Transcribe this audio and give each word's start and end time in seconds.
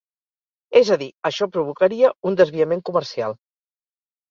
És 0.79 0.89
a 0.95 0.97
dir, 1.01 1.09
això 1.31 1.49
provocaria 1.59 2.11
un 2.31 2.41
desviament 2.41 2.85
comercial. 2.91 3.39